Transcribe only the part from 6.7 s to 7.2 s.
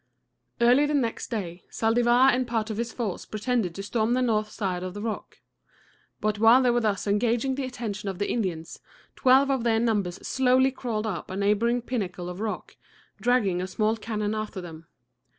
were thus